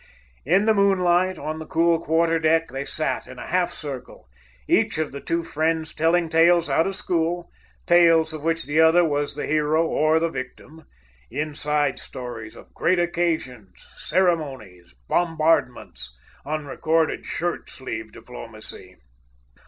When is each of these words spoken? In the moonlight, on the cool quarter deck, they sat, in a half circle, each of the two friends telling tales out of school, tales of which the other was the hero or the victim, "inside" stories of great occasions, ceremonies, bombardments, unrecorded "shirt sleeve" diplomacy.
In 0.47 0.65
the 0.65 0.73
moonlight, 0.73 1.37
on 1.37 1.59
the 1.59 1.67
cool 1.67 1.99
quarter 1.99 2.39
deck, 2.39 2.69
they 2.69 2.83
sat, 2.85 3.27
in 3.27 3.37
a 3.37 3.45
half 3.45 3.71
circle, 3.71 4.27
each 4.67 4.97
of 4.97 5.11
the 5.11 5.21
two 5.21 5.43
friends 5.43 5.93
telling 5.93 6.27
tales 6.27 6.71
out 6.71 6.87
of 6.87 6.95
school, 6.95 7.51
tales 7.85 8.33
of 8.33 8.41
which 8.43 8.63
the 8.63 8.81
other 8.81 9.05
was 9.05 9.35
the 9.35 9.45
hero 9.45 9.85
or 9.85 10.17
the 10.19 10.31
victim, 10.31 10.85
"inside" 11.29 11.99
stories 11.99 12.55
of 12.55 12.73
great 12.73 12.97
occasions, 12.97 13.87
ceremonies, 13.95 14.95
bombardments, 15.07 16.11
unrecorded 16.47 17.23
"shirt 17.27 17.69
sleeve" 17.69 18.11
diplomacy. 18.11 18.95